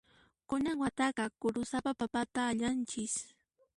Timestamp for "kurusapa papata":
1.41-2.41